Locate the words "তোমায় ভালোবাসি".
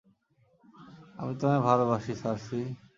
1.39-2.13